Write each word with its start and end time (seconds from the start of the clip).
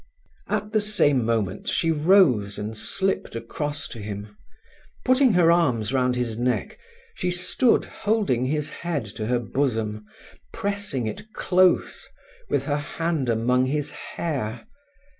At 0.47 0.71
the 0.73 0.81
same 0.81 1.23
moment 1.23 1.67
she 1.67 1.91
rose 1.91 2.57
and 2.57 2.75
slipped 2.75 3.35
across 3.35 3.87
to 3.89 3.99
him. 3.99 4.35
Putting 5.05 5.33
her 5.33 5.51
arms 5.51 5.93
round 5.93 6.15
his 6.15 6.39
neck, 6.39 6.79
she 7.13 7.29
stood 7.29 7.85
holding 7.85 8.45
his 8.45 8.71
head 8.71 9.05
to 9.05 9.27
her 9.27 9.37
bosom, 9.37 10.07
pressing 10.51 11.05
it 11.05 11.31
close, 11.33 12.07
with 12.49 12.63
her 12.63 12.77
hand 12.79 13.29
among 13.29 13.67
his 13.67 13.91
hair. 13.91 14.65